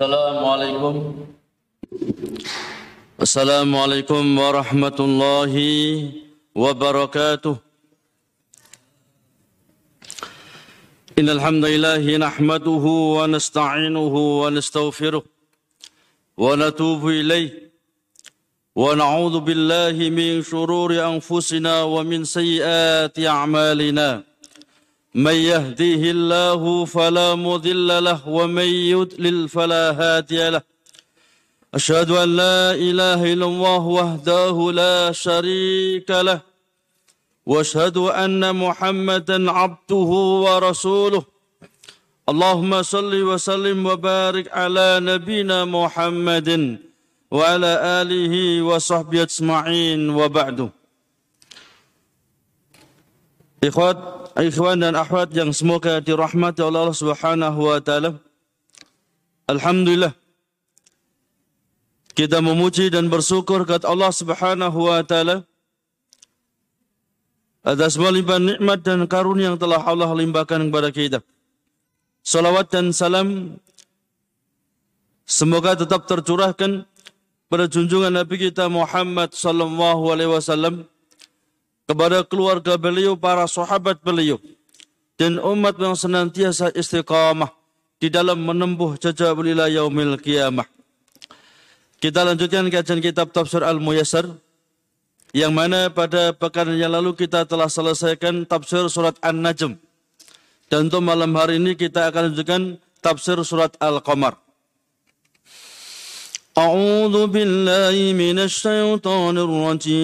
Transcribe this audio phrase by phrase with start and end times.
[0.00, 0.94] السلام عليكم
[3.22, 5.54] السلام عليكم ورحمة الله
[6.54, 7.56] وبركاته
[11.18, 12.84] إن الحمد لله نحمده
[13.16, 15.22] ونستعينه ونستغفره
[16.36, 17.50] ونتوب إليه
[18.76, 24.08] ونعوذ بالله من شرور أنفسنا ومن سيئات أعمالنا
[25.16, 30.62] من يهديه الله فلا مضل له ومن يضلل فلا هادي له.
[31.74, 36.40] أشهد أن لا إله إلا الله وحده لا شريك له
[37.46, 40.10] وأشهد أن محمدا عبده
[40.44, 41.22] ورسوله.
[42.28, 46.78] اللهم صل وسلم وبارك على نبينا محمد
[47.30, 50.10] وعلى آله وصحبه أجمعين.
[50.10, 50.75] وبعد.
[53.66, 53.96] Ikhwat,
[54.38, 58.10] ikhwan dan akhwat yang semoga dirahmati oleh Allah Subhanahu wa taala.
[59.50, 60.14] Alhamdulillah.
[62.16, 65.42] Kita memuji dan bersyukur kepada Allah Subhanahu wa taala
[67.66, 71.18] atas melimpah nikmat dan karunia yang telah Allah limpahkan kepada kita.
[72.22, 73.58] Salawat dan salam
[75.26, 76.86] semoga tetap tercurahkan
[77.50, 80.86] pada junjungan Nabi kita Muhammad sallallahu alaihi wasallam
[81.86, 84.42] kepada keluarga beliau, para sahabat beliau,
[85.16, 87.54] dan umat yang senantiasa istiqamah
[88.02, 90.68] di dalam menempuh jejak beliau yaumil kiamah.
[91.96, 94.28] Kita lanjutkan kajian kitab tafsir Al-Muyassar
[95.32, 99.80] yang mana pada pekan yang lalu kita telah selesaikan tafsir surat An-Najm.
[100.68, 102.62] Dan untuk malam hari ini kita akan lanjutkan
[103.00, 104.45] tafsir surat Al-Qamar.
[106.58, 109.94] أعوذ بالله من الشيطان الرجيم.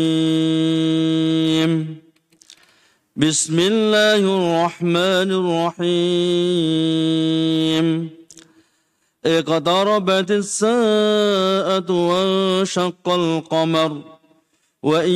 [3.17, 5.33] بسم الله الرحمن
[5.81, 8.11] الرحيم.
[9.25, 14.03] اقتربت الساعة وانشق القمر
[14.83, 15.11] وإن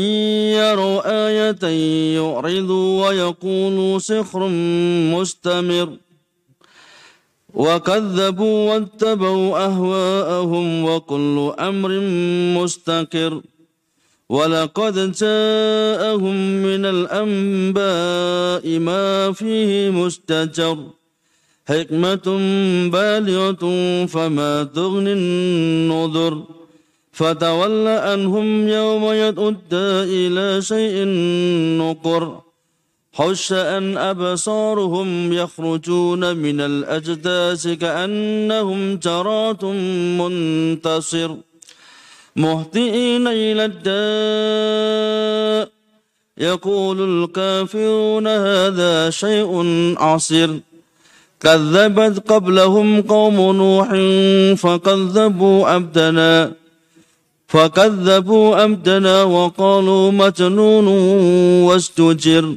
[0.61, 1.65] يروا آية
[2.17, 4.49] يعرضوا ويقولوا سحر
[5.15, 5.97] مستمر.
[7.57, 12.01] وكذبوا واتبعوا أهواءهم وكل أمر
[12.63, 13.41] مستقر.
[14.29, 20.79] ولقد جاءهم من الأنباء ما فيه مستجر.
[21.69, 22.27] حكمة
[22.93, 23.65] بالغة
[24.07, 26.43] فما تغني النذر.
[27.13, 31.05] فتول عنهم يوم يدعو إلى شيء
[31.79, 32.46] نقر.
[33.17, 39.65] حش أن أبصارهم يخرجون من الأجداث كأنهم جرات
[40.21, 41.37] منتصر.
[42.37, 45.77] مهطئين إلى الداء.
[46.39, 49.65] يقول الكافرون هذا شيء
[49.99, 50.61] عسير
[51.41, 53.89] كذبت قبلهم قوم نوح
[54.61, 56.53] فكذبوا عبدنا
[57.49, 60.87] فكذبوا عبدنا وقالوا مجنون
[61.67, 62.57] واستجر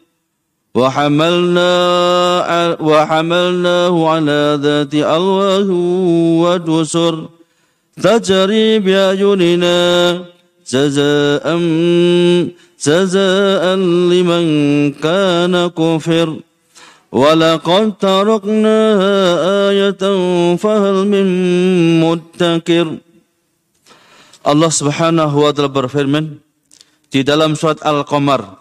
[0.71, 1.71] وحملنا
[2.79, 5.69] وحملناه على ذات ألواه
[6.43, 7.15] ودسر.
[8.01, 9.77] تجري بأعيننا
[10.63, 11.45] جزاء
[12.79, 13.63] جزاء
[14.11, 14.45] لمن
[15.03, 16.29] كان كفر.
[17.11, 19.15] ولقد تركناها
[19.69, 20.03] آية
[20.55, 21.27] فهل من
[21.99, 22.87] مدكر.
[24.41, 26.39] Allah Subhanahu wa taala berfirman
[27.11, 28.60] di dalam surat Al-Qamar.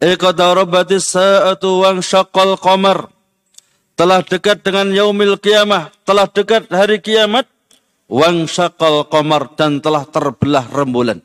[0.00, 3.12] Iqtarabatis sa'atu wa syaqqal qamar.
[4.00, 7.44] Telah dekat dengan yaumil kiamah, telah dekat hari kiamat,
[8.10, 11.22] wang syaqal qamar dan telah terbelah rembulan.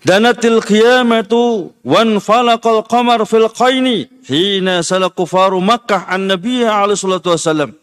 [0.00, 7.36] Danatil qiyamatu wan falaqal qamar fil qaini hina salaku faru Makkah an Nabi alaihi salatu
[7.36, 7.76] wasallam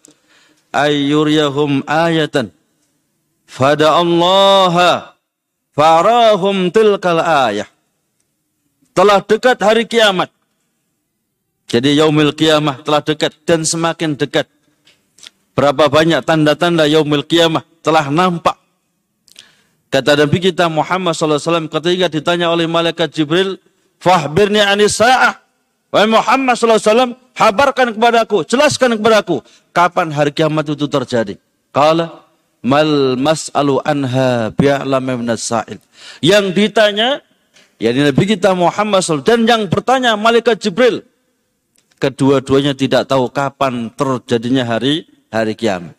[0.74, 2.50] ayyuriyahum ayatan
[3.46, 5.14] fada Allah
[5.78, 7.70] farahum tilkal ayah
[8.98, 10.34] telah dekat hari kiamat.
[11.70, 14.50] Jadi yaumil kiamah telah dekat dan semakin dekat.
[15.54, 18.58] Berapa banyak tanda-tanda yaumil kiamah telah nampak.
[19.94, 23.62] Kata Nabi kita Muhammad SAW ketika ditanya oleh malaikat Jibril,
[24.02, 25.46] Fahbirni anis sa'ah.
[25.88, 29.40] Wahai Muhammad SAW, habarkan kepadaku, jelaskan kepadaku,
[29.72, 31.40] kapan hari kiamat itu terjadi.
[31.72, 32.28] Kala,
[32.60, 35.80] mal mas'alu anha bi'alama minas sa'il.
[36.20, 37.24] Yang ditanya
[37.78, 41.06] yakni Nabi kita Muhammad SAW dan yang bertanya malaikat Jibril
[41.98, 45.98] kedua-duanya tidak tahu kapan terjadinya hari hari kiamat.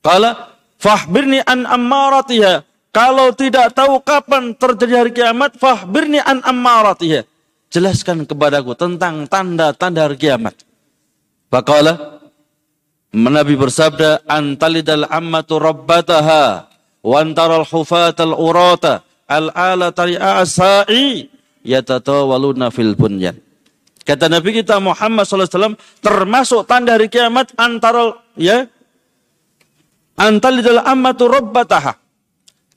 [0.00, 2.64] Kala fahbirni an ammaratiha.
[2.90, 7.22] Kalau tidak tahu kapan terjadi hari kiamat, fahbirni an ammaratiha.
[7.70, 10.58] Jelaskan kepadaku tentang tanda-tanda hari kiamat.
[11.46, 12.18] Faqala
[13.14, 16.66] Nabi bersabda, "Antalidal ammatu rabbataha
[17.02, 21.30] wa antaral hufatal urata al-ala asai
[21.62, 23.38] yatatawaluna fil bunyan."
[24.02, 28.66] Kata Nabi kita Muhammad SAW, termasuk tanda hari kiamat antara ya
[30.18, 31.94] antalidal ammatu rabbataha.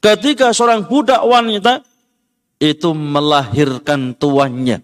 [0.04, 1.82] Ketika seorang budak wanita
[2.60, 4.84] itu melahirkan tuannya.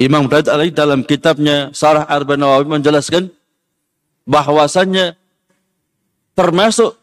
[0.00, 3.28] Imam Dawud alaih dalam kitabnya Sarah Arba'in Nawawi menjelaskan
[4.24, 5.16] bahwasannya
[6.36, 6.96] termasuk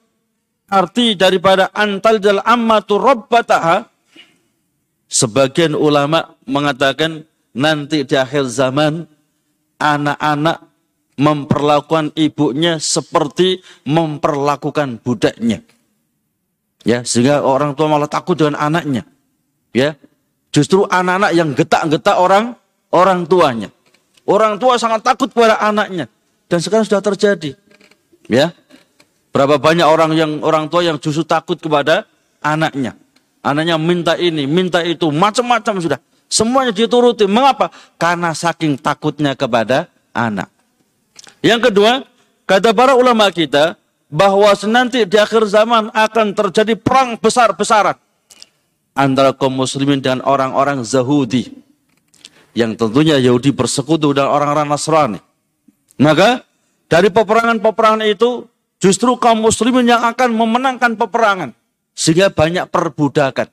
[0.67, 3.87] arti daripada antal dal ammatu rabbataha
[5.07, 7.23] sebagian ulama mengatakan
[7.55, 9.07] nanti di akhir zaman
[9.79, 10.67] anak-anak
[11.17, 15.65] memperlakukan ibunya seperti memperlakukan budaknya.
[16.85, 19.03] Ya, sehingga orang tua malah takut dengan anaknya.
[19.73, 19.97] Ya.
[20.53, 22.55] Justru anak-anak yang getak-getak orang
[22.93, 23.73] orang tuanya.
[24.27, 26.07] Orang tua sangat takut kepada anaknya
[26.47, 27.57] dan sekarang sudah terjadi.
[28.29, 28.53] Ya.
[29.37, 32.09] Berapa banyak orang yang orang tua yang justru takut kepada
[32.41, 32.97] anaknya.
[33.45, 36.01] Anaknya minta ini, minta itu, macam-macam sudah.
[36.25, 37.29] Semuanya dituruti.
[37.29, 37.69] Mengapa?
[38.01, 40.49] Karena saking takutnya kepada anak.
[41.45, 42.01] Yang kedua,
[42.49, 43.77] kata para ulama kita,
[44.09, 47.93] bahwa nanti di akhir zaman akan terjadi perang besar-besaran
[48.97, 51.53] antara kaum muslimin dan orang-orang Zahudi
[52.57, 55.21] yang tentunya Yahudi bersekutu dengan orang-orang Nasrani.
[56.01, 56.41] Maka
[56.89, 61.51] dari peperangan-peperangan itu justru kaum muslimin yang akan memenangkan peperangan.
[61.97, 63.49] Sehingga banyak perbudakan.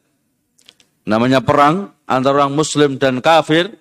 [1.04, 3.72] Namanya perang antara orang muslim dan kafir.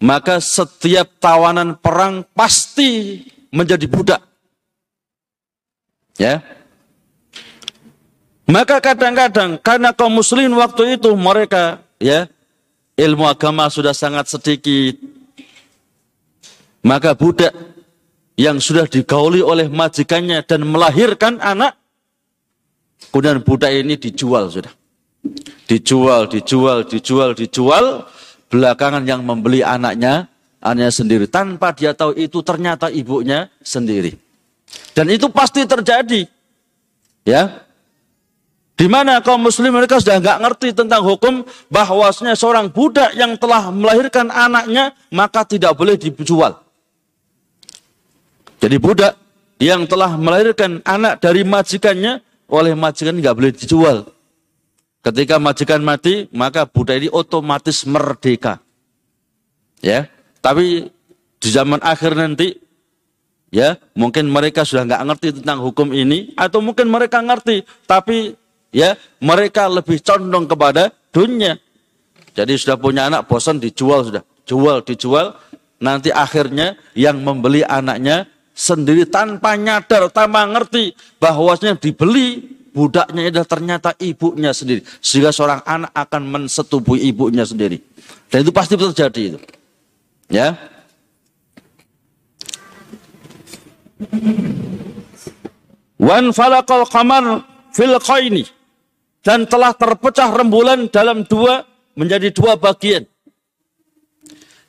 [0.00, 3.20] Maka setiap tawanan perang pasti
[3.52, 4.22] menjadi budak.
[6.16, 6.40] Ya,
[8.50, 12.26] maka kadang-kadang karena kaum muslimin waktu itu mereka ya
[12.98, 14.98] ilmu agama sudah sangat sedikit.
[16.82, 17.54] Maka budak
[18.38, 21.76] yang sudah digauli oleh majikannya dan melahirkan anak,
[23.10, 24.72] kemudian budak ini dijual sudah.
[25.68, 28.08] Dijual, dijual, dijual, dijual,
[28.48, 30.26] belakangan yang membeli anaknya,
[30.58, 31.26] anaknya sendiri.
[31.30, 34.16] Tanpa dia tahu itu ternyata ibunya sendiri.
[34.96, 36.26] Dan itu pasti terjadi.
[37.22, 37.68] Ya,
[38.80, 43.68] di mana kaum muslim mereka sudah nggak ngerti tentang hukum bahwasanya seorang budak yang telah
[43.68, 46.64] melahirkan anaknya maka tidak boleh dijual.
[48.60, 49.16] Jadi budak
[49.56, 52.20] yang telah melahirkan anak dari majikannya
[52.52, 53.98] oleh majikan nggak boleh dijual.
[55.00, 58.60] Ketika majikan mati maka budak ini otomatis merdeka.
[59.80, 60.12] Ya,
[60.44, 60.92] tapi
[61.40, 62.52] di zaman akhir nanti
[63.48, 68.36] ya mungkin mereka sudah nggak ngerti tentang hukum ini atau mungkin mereka ngerti tapi
[68.76, 68.92] ya
[69.24, 71.56] mereka lebih condong kepada dunia.
[72.36, 75.34] Jadi sudah punya anak bosan dijual sudah, jual dijual,
[75.82, 83.90] nanti akhirnya yang membeli anaknya sendiri tanpa nyadar, tanpa ngerti bahwasanya dibeli budaknya itu ternyata
[83.98, 84.86] ibunya sendiri.
[85.02, 87.82] Sehingga seorang anak akan mensetubuhi ibunya sendiri.
[88.30, 89.38] Dan itu pasti terjadi itu.
[90.30, 90.54] Ya.
[96.00, 97.44] Wan falakal kamar
[97.76, 98.48] fil qaini
[99.20, 103.04] dan telah terpecah rembulan dalam dua menjadi dua bagian.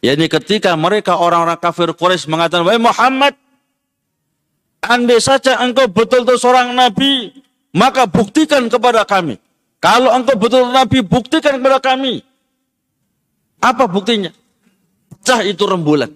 [0.01, 3.37] yakni ketika mereka orang-orang kafir Quraisy mengatakan, "Wahai Muhammad,
[4.81, 7.31] andai saja engkau betul-betul seorang nabi,
[7.73, 9.37] maka buktikan kepada kami.
[9.81, 12.21] Kalau engkau betul, nabi, buktikan kepada kami."
[13.61, 14.33] Apa buktinya?
[15.13, 16.09] Pecah itu rembulan.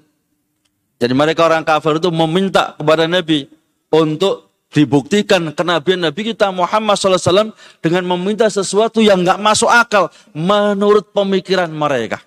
[0.97, 3.45] Jadi mereka orang kafir itu meminta kepada Nabi
[3.93, 11.13] untuk dibuktikan kenabian Nabi kita Muhammad SAW dengan meminta sesuatu yang nggak masuk akal menurut
[11.13, 12.17] pemikiran mereka.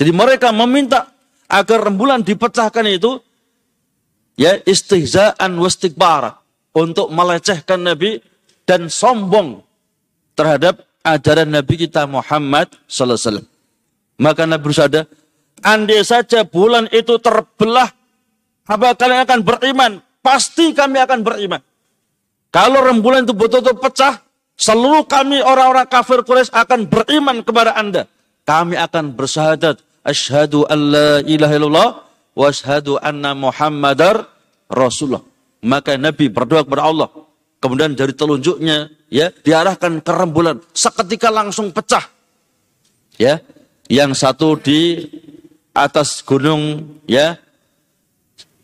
[0.00, 1.12] Jadi mereka meminta
[1.44, 3.20] agar rembulan dipecahkan itu
[4.40, 6.40] ya istihzaan wastikbar
[6.72, 8.24] untuk melecehkan Nabi
[8.64, 9.60] dan sombong
[10.32, 13.44] terhadap ajaran Nabi kita Muhammad SAW.
[14.16, 15.04] Maka Nabi bersabda,
[15.60, 17.92] andai saja bulan itu terbelah,
[18.64, 19.92] apa kalian akan beriman?
[20.20, 21.60] pasti kami akan beriman.
[22.52, 24.20] Kalau rembulan itu betul-betul pecah,
[24.58, 28.04] seluruh kami orang-orang kafir Quraisy akan beriman kepada Anda.
[28.44, 31.90] Kami akan bersyahadat, asyhadu an la ilaha illallah
[32.40, 34.24] wa asyhadu anna Muhammadar
[34.72, 35.20] Rasulullah.
[35.60, 37.12] Maka Nabi berdoa kepada Allah.
[37.60, 40.64] Kemudian dari telunjuknya ya diarahkan ke rembulan.
[40.72, 42.08] Seketika langsung pecah.
[43.20, 43.44] Ya,
[43.92, 45.04] yang satu di
[45.76, 47.36] atas gunung ya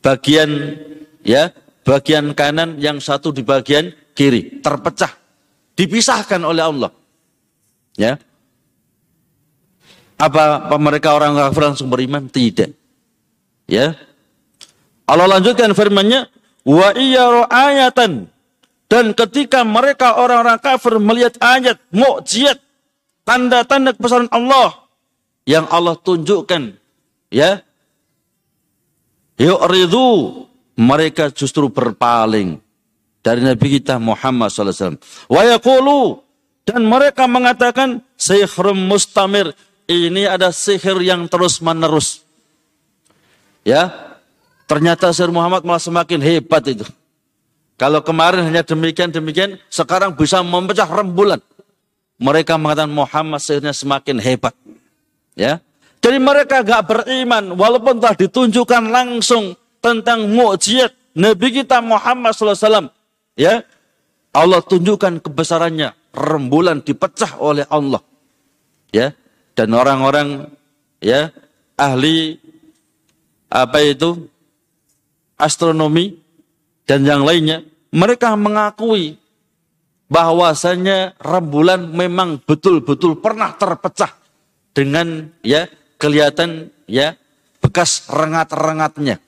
[0.00, 0.80] bagian
[1.20, 1.52] ya
[1.84, 5.12] bagian kanan yang satu di bagian kiri terpecah
[5.76, 6.90] dipisahkan oleh Allah
[7.94, 8.18] ya
[10.16, 12.74] apa, apa mereka orang kafir langsung beriman tidak
[13.70, 13.94] ya
[15.06, 16.26] Allah lanjutkan firman-Nya
[16.66, 18.26] wa iya ayatan
[18.86, 22.58] dan ketika mereka orang-orang kafir melihat ayat mukjizat
[23.26, 24.86] tanda-tanda kebesaran Allah
[25.46, 26.74] yang Allah tunjukkan
[27.30, 27.62] ya
[29.38, 30.46] yu'ridu
[30.76, 32.60] mereka justru berpaling
[33.26, 35.00] dari Nabi kita Muhammad SAW.
[35.26, 36.22] Wa yaqulu
[36.62, 39.50] dan mereka mengatakan sihrum mustamir.
[39.86, 42.25] Ini ada sihir yang terus menerus.
[43.66, 43.90] Ya,
[44.70, 46.86] ternyata sihir Muhammad malah semakin hebat itu.
[47.74, 51.42] Kalau kemarin hanya demikian demikian, sekarang bisa memecah rembulan.
[52.22, 54.54] Mereka mengatakan Muhammad sihirnya semakin hebat.
[55.34, 55.58] Ya,
[55.98, 62.94] jadi mereka gak beriman walaupun telah ditunjukkan langsung tentang mukjizat Nabi kita Muhammad SAW.
[63.34, 63.66] Ya,
[64.30, 65.90] Allah tunjukkan kebesarannya.
[66.14, 68.00] Rembulan dipecah oleh Allah.
[68.94, 69.18] Ya,
[69.58, 70.46] dan orang-orang
[71.02, 71.34] ya
[71.74, 72.38] ahli
[73.46, 74.26] apa itu
[75.38, 76.18] astronomi
[76.86, 77.62] dan yang lainnya
[77.94, 79.18] mereka mengakui
[80.06, 84.14] bahwasanya rembulan memang betul-betul pernah terpecah
[84.70, 85.66] dengan ya
[85.98, 87.18] kelihatan ya
[87.58, 89.18] bekas rengat-rengatnya.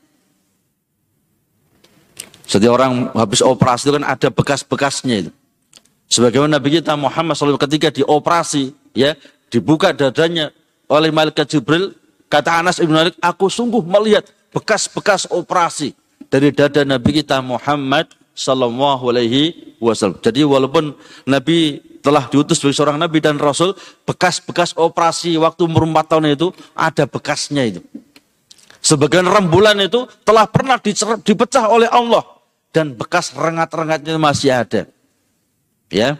[2.48, 5.32] Setiap orang habis operasi itu kan ada bekas-bekasnya itu.
[6.08, 9.12] Sebagaimana Nabi kita Muhammad SAW ketika dioperasi, ya
[9.52, 10.48] dibuka dadanya
[10.88, 11.92] oleh malaikat Jibril,
[12.28, 15.92] kata Anas ibn Malik, aku sungguh melihat bekas-bekas operasi
[16.28, 20.22] dari dada Nabi kita Muhammad Sallallahu Alaihi Wasallam.
[20.22, 20.94] Jadi walaupun
[21.26, 23.74] Nabi telah diutus sebagai seorang Nabi dan Rasul,
[24.06, 27.82] bekas-bekas operasi waktu umur 4 tahun itu ada bekasnya itu.
[28.78, 30.78] Sebagian rembulan itu telah pernah
[31.20, 32.22] dipecah oleh Allah
[32.70, 34.86] dan bekas rengat-rengatnya masih ada.
[35.90, 36.14] Ya.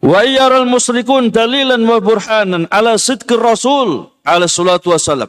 [0.00, 5.28] Wa yaral musyrikun dalilan wa burhanan ala sidqi Rasul ala salatu wassalam.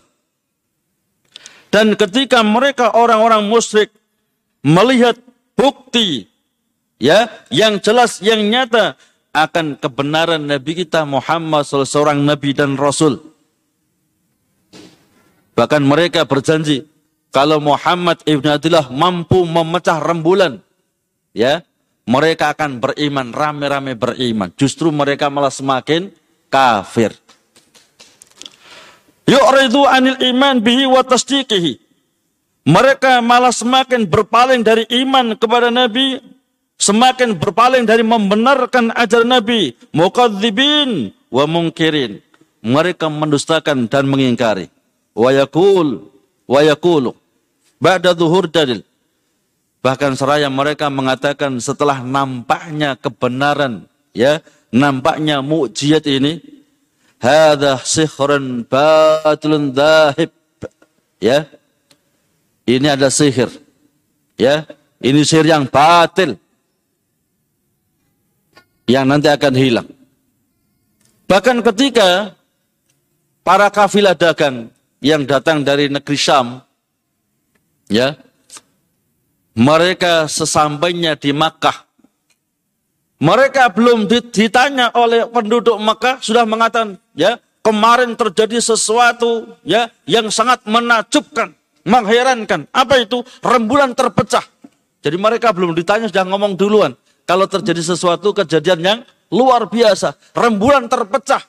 [1.71, 3.91] Dan ketika mereka orang-orang musyrik
[4.63, 5.15] melihat
[5.55, 6.27] bukti
[6.99, 8.99] ya yang jelas yang nyata
[9.31, 13.23] akan kebenaran Nabi kita Muhammad seorang nabi dan rasul.
[15.55, 16.87] Bahkan mereka berjanji
[17.31, 20.59] kalau Muhammad ibn Abdullah mampu memecah rembulan,
[21.31, 21.63] ya,
[22.05, 24.49] mereka akan beriman, rame-rame beriman.
[24.57, 26.09] Justru mereka malah semakin
[26.49, 27.13] kafir.
[29.29, 31.79] Yu'ridu anil iman bihi wa tasdiqihi.
[32.61, 36.21] Mereka malah semakin berpaling dari iman kepada Nabi,
[36.77, 42.21] semakin berpaling dari membenarkan ajaran Nabi, mukadzibin wa mungkirin.
[42.61, 44.69] Mereka mendustakan dan mengingkari.
[45.17, 46.05] Wa yakul
[46.45, 47.17] wa yakulu
[47.81, 48.85] Ba'da zuhur dalil.
[49.81, 56.37] Bahkan seraya mereka mengatakan setelah nampaknya kebenaran, ya, nampaknya mukjizat ini,
[57.17, 60.29] hadza sihrun batilun dahib.
[61.17, 61.49] Ya.
[62.69, 63.49] Ini ada sihir.
[64.37, 64.69] Ya,
[65.01, 66.37] ini sihir yang batil.
[68.85, 69.89] Yang nanti akan hilang.
[71.25, 72.37] Bahkan ketika
[73.41, 74.69] para kafilah dagang
[75.01, 76.61] yang datang dari negeri Syam
[77.89, 78.13] ya
[79.55, 81.87] mereka sesampainya di Makkah.
[83.21, 90.65] Mereka belum ditanya oleh penduduk Makkah sudah mengatakan ya kemarin terjadi sesuatu ya yang sangat
[90.65, 91.53] menakjubkan
[91.85, 92.65] mengherankan.
[92.73, 93.21] Apa itu?
[93.41, 94.41] Rembulan terpecah.
[95.01, 96.93] Jadi mereka belum ditanya sudah ngomong duluan.
[97.25, 101.41] Kalau terjadi sesuatu kejadian yang luar biasa rembulan terpecah.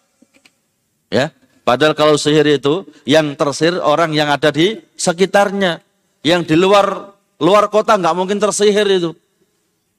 [1.13, 1.33] Ya
[1.65, 5.81] padahal kalau sihir itu yang tersihir orang yang ada di sekitarnya.
[6.23, 7.12] Yang di luar
[7.43, 9.11] luar kota nggak mungkin tersihir itu.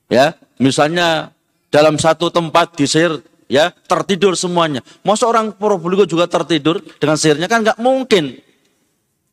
[0.08, 1.36] Ya, misalnya
[1.68, 3.20] dalam satu tempat disihir
[3.52, 4.80] ya tertidur semuanya.
[5.04, 8.40] Masa orang Probolinggo juga tertidur dengan sihirnya kan nggak mungkin.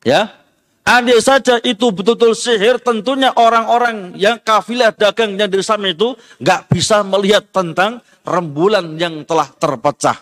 [0.03, 0.41] Ya,
[0.81, 6.73] Andai saja itu betul-betul sihir, tentunya orang-orang yang kafilah dagang yang di sana itu nggak
[6.73, 10.17] bisa melihat tentang rembulan yang telah terpecah.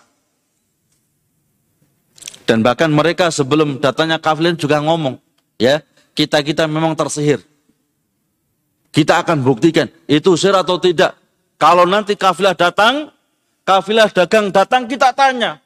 [2.44, 5.16] Dan bahkan mereka sebelum datangnya kafilah juga ngomong,
[5.56, 5.80] ya
[6.12, 7.49] kita-kita memang tersihir.
[8.90, 11.14] Kita akan buktikan itu sihir atau tidak.
[11.54, 13.14] Kalau nanti kafilah datang,
[13.62, 15.62] kafilah dagang datang, kita tanya.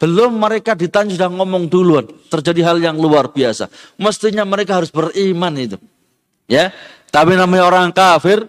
[0.00, 2.08] Belum mereka ditanya sudah ngomong duluan.
[2.30, 3.68] Terjadi hal yang luar biasa.
[4.00, 5.76] Mestinya mereka harus beriman itu.
[6.48, 6.72] Ya,
[7.12, 8.48] tapi namanya orang kafir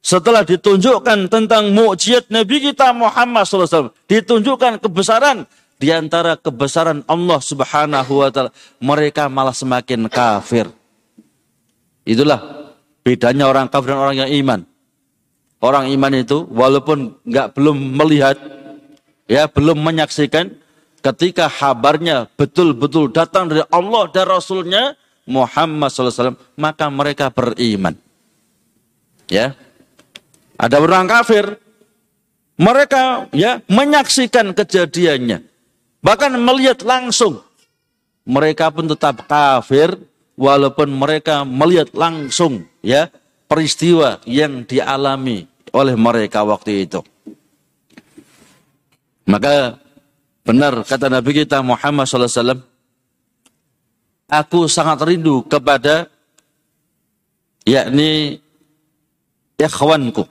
[0.00, 5.44] setelah ditunjukkan tentang mukjizat Nabi kita Muhammad SAW, ditunjukkan kebesaran
[5.80, 10.68] di antara kebesaran Allah Subhanahu wa taala, mereka malah semakin kafir.
[12.04, 12.59] Itulah
[13.02, 14.60] bedanya orang kafir dan orang yang iman.
[15.60, 18.36] Orang iman itu walaupun nggak belum melihat
[19.28, 20.56] ya belum menyaksikan
[21.04, 24.96] ketika kabarnya betul-betul datang dari Allah dan Rasulnya
[25.28, 27.94] Muhammad SAW, maka mereka beriman.
[29.30, 29.54] Ya,
[30.58, 31.54] ada orang kafir,
[32.58, 35.46] mereka ya menyaksikan kejadiannya,
[36.02, 37.40] bahkan melihat langsung.
[38.26, 39.96] Mereka pun tetap kafir,
[40.40, 43.12] walaupun mereka melihat langsung ya
[43.44, 45.44] peristiwa yang dialami
[45.76, 47.04] oleh mereka waktu itu.
[49.28, 49.76] Maka
[50.50, 52.58] Benar kata Nabi kita Muhammad SAW.
[54.30, 56.10] Aku sangat rindu kepada
[57.62, 58.42] yakni
[59.58, 60.26] ikhwanku,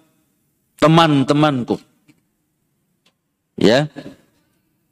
[0.76, 1.80] teman-temanku.
[3.60, 3.88] Ya.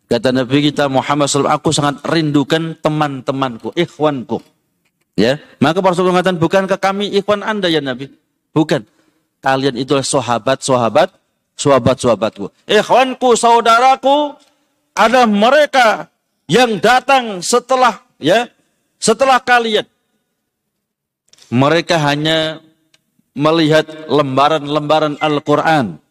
[0.07, 4.39] Kata Nabi kita Muhammad SAW, aku sangat rindukan teman-temanku, ikhwanku.
[5.17, 8.13] Ya, maka Rasulullah mengatakan, bukankah kami ikhwan anda ya Nabi?
[8.53, 8.86] Bukan.
[9.41, 11.09] Kalian itulah sahabat-sahabat,
[11.57, 12.53] sahabat-sahabatku.
[12.69, 14.38] Ikhwanku, saudaraku,
[14.93, 16.09] ada mereka
[16.45, 18.50] yang datang setelah ya
[18.97, 19.86] setelah kalian
[21.53, 22.59] mereka hanya
[23.38, 26.01] melihat lembaran-lembaran Al-Quran.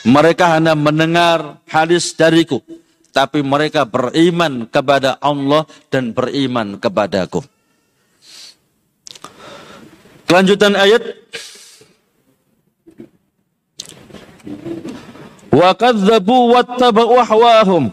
[0.00, 2.64] Mereka hanya mendengar hadis dariku.
[3.10, 7.42] Tapi mereka beriman kepada Allah dan beriman kepadaku.
[10.30, 11.02] Kelanjutan ayat.
[15.50, 17.90] Wa kadzabu wattaba'u ahwahum.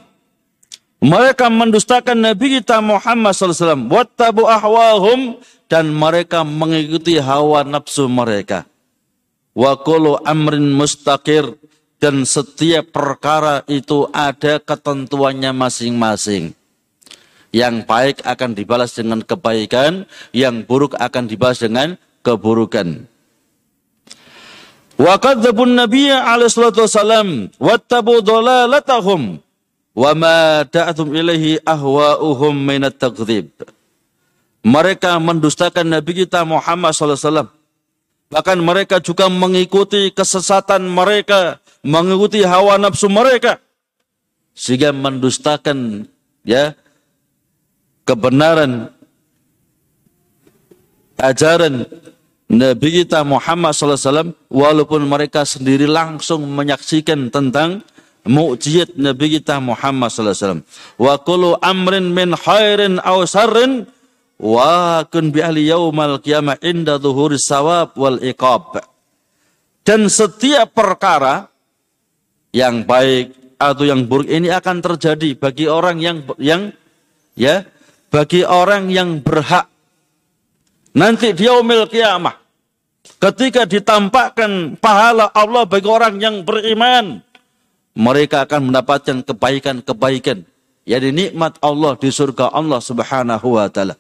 [1.01, 3.89] Mereka mendustakan Nabi kita Muhammad SAW.
[3.89, 5.41] Wattabu ahwahum.
[5.65, 8.69] Dan mereka mengikuti hawa nafsu mereka.
[9.57, 11.57] Wa kulu amrin mustaqir.
[11.97, 16.53] Dan setiap perkara itu ada ketentuannya masing-masing.
[17.49, 20.05] Yang baik akan dibalas dengan kebaikan.
[20.29, 23.07] Yang buruk akan dibalas dengan keburukan.
[24.99, 29.39] Wa kadzabun nabiyya alaihi salatu wasalam wattabu dhalalatahum
[29.95, 33.47] wa ma da'atum ilaihi ahwa'uhum minat takdzib.
[34.67, 37.47] Mereka mendustakan Nabi kita Muhammad SAW.
[38.27, 43.63] Bahkan mereka juga mengikuti kesesatan mereka, mengikuti hawa nafsu mereka.
[44.51, 46.09] Sehingga mendustakan
[46.43, 46.75] ya
[48.03, 48.91] kebenaran
[51.21, 51.87] ajaran
[52.47, 57.83] Nabi kita Muhammad SAW walaupun mereka sendiri langsung menyaksikan tentang
[58.23, 60.63] mukjizat Nabi kita Muhammad SAW.
[60.95, 63.83] Wa kullu amrin min khairin aw sarrin
[64.39, 68.79] wa kun bi ahli yaumal qiyamah inda dhuhuri sawab wal iqab.
[69.83, 71.51] Dan setiap perkara
[72.55, 76.71] yang baik atau yang buruk ini akan terjadi bagi orang yang yang
[77.35, 77.67] ya
[78.07, 79.67] bagi orang yang berhak
[80.96, 82.36] Nanti di yaumil kiamah.
[83.18, 87.22] Ketika ditampakkan pahala Allah bagi orang yang beriman.
[87.92, 90.44] Mereka akan mendapatkan kebaikan-kebaikan.
[90.82, 93.94] Jadi nikmat Allah di surga Allah subhanahu wa ta'ala.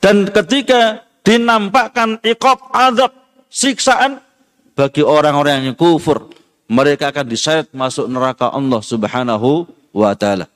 [0.00, 3.12] Dan ketika dinampakkan iqab azab
[3.52, 4.22] siksaan
[4.78, 6.30] bagi orang-orang yang kufur.
[6.70, 10.46] Mereka akan diseret masuk neraka Allah subhanahu wa ta'ala.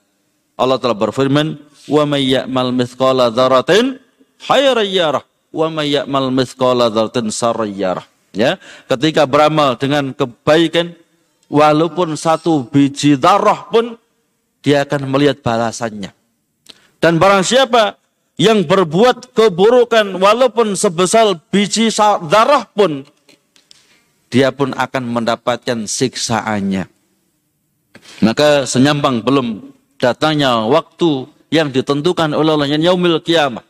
[0.54, 1.58] Allah telah berfirman,
[1.90, 3.70] وَمَنْ يَأْمَلْ مِثْقَالَ ذَرَةٍ
[4.46, 7.29] خَيْرًا يَرَهُ wa may mithqala dzarratin.
[8.29, 10.93] Ya, ketika beramal dengan kebaikan
[11.49, 13.97] walaupun satu biji darah pun
[14.61, 16.13] dia akan melihat balasannya.
[17.01, 17.97] Dan barang siapa
[18.37, 21.89] yang berbuat keburukan walaupun sebesar biji
[22.29, 23.01] darah pun
[24.29, 26.85] dia pun akan mendapatkan siksaannya.
[28.21, 33.65] Maka senyampang belum datangnya waktu yang ditentukan oleh Allah yang yaumil kiamah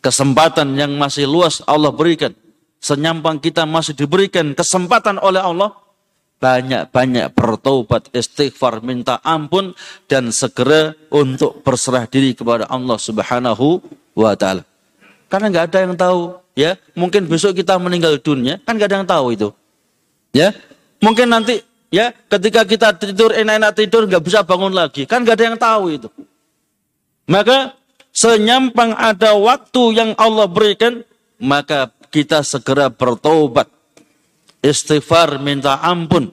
[0.00, 2.32] kesempatan yang masih luas Allah berikan.
[2.78, 5.74] Senyampang kita masih diberikan kesempatan oleh Allah.
[6.36, 9.72] Banyak-banyak bertobat, istighfar, minta ampun.
[10.06, 13.80] Dan segera untuk berserah diri kepada Allah subhanahu
[14.14, 14.62] wa ta'ala.
[15.26, 16.20] Karena nggak ada yang tahu.
[16.54, 18.62] ya Mungkin besok kita meninggal dunia.
[18.62, 19.48] Kan nggak ada yang tahu itu.
[20.30, 20.52] ya
[21.02, 21.60] Mungkin nanti
[21.92, 25.04] ya ketika kita tidur enak-enak tidur nggak bisa bangun lagi.
[25.08, 26.08] Kan nggak ada yang tahu itu.
[27.26, 27.74] Maka
[28.16, 31.04] senyampang ada waktu yang Allah berikan,
[31.36, 33.68] maka kita segera bertobat,
[34.64, 36.32] istighfar, minta ampun,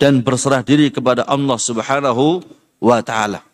[0.00, 2.40] dan berserah diri kepada Allah Subhanahu
[2.80, 3.44] wa taala.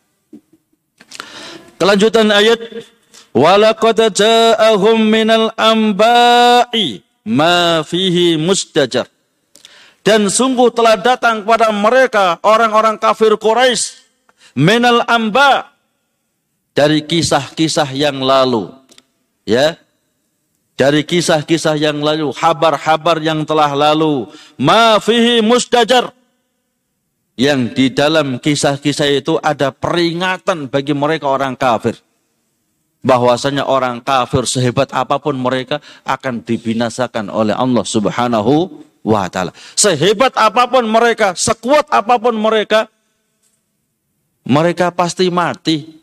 [1.83, 2.87] Kelanjutan ayat
[3.35, 9.11] walaqad ja'ahum minal amba'i ma fihi mustajar.
[10.03, 14.03] Dan sungguh telah datang kepada mereka orang-orang kafir Quraisy
[14.59, 15.72] minal amba
[16.73, 18.73] dari kisah-kisah yang lalu.
[19.43, 19.75] Ya,
[20.77, 26.11] dari kisah-kisah yang lalu, habar-habar yang telah lalu, ma fihi musdajar.
[27.33, 31.97] Yang di dalam kisah-kisah itu ada peringatan bagi mereka orang kafir.
[33.03, 39.51] Bahwasanya orang kafir sehebat apa pun mereka akan dibinasakan oleh Allah subhanahu wa ta'ala.
[39.75, 42.87] Sehebat apa pun mereka, sekuat apa pun mereka,
[44.47, 46.02] mereka pasti mati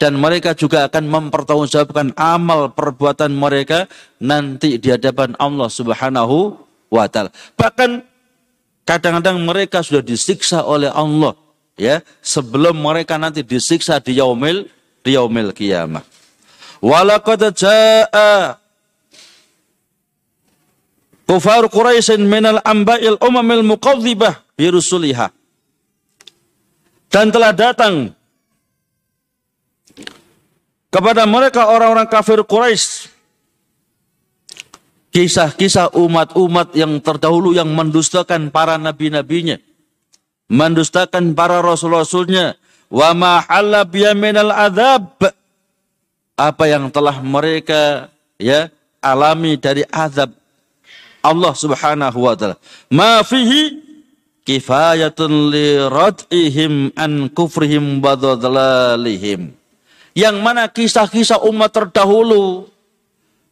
[0.00, 3.84] dan mereka juga akan mempertanggungjawabkan amal perbuatan mereka
[4.16, 6.56] nanti di hadapan Allah Subhanahu
[6.88, 7.28] wa taala.
[7.60, 8.00] Bahkan
[8.88, 11.36] kadang-kadang mereka sudah disiksa oleh Allah
[11.76, 14.72] ya sebelum mereka nanti disiksa di yaumil
[15.04, 16.00] di yaumil kiamah.
[16.80, 18.56] Walaqad jaa
[21.28, 25.28] kufar Quraisy minal amba'il umamil muqadzibah bi rusuliha.
[27.12, 28.16] Dan telah datang
[30.90, 33.08] kepada mereka orang-orang kafir Quraisy.
[35.10, 39.58] Kisah-kisah umat-umat yang terdahulu yang mendustakan para nabi-nabinya
[40.50, 42.58] mendustakan para rasul-rasulnya.
[42.90, 43.86] Wa ma halla
[44.18, 45.14] minal adzab
[46.34, 48.66] apa yang telah mereka ya
[48.98, 50.34] alami dari azab
[51.22, 52.58] Allah Subhanahu wa taala.
[52.90, 53.78] Ma fihi
[54.42, 58.18] kifayatun li rad'ihim an kufrihim wa
[60.14, 62.66] yang mana kisah-kisah umat terdahulu.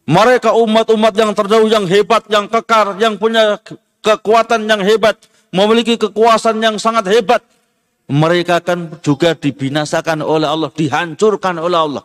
[0.09, 3.61] Mereka umat-umat yang terdahulu yang hebat, yang kekar, yang punya
[4.01, 5.21] kekuatan yang hebat,
[5.53, 7.45] memiliki kekuasaan yang sangat hebat.
[8.09, 12.05] Mereka akan juga dibinasakan oleh Allah, dihancurkan oleh Allah.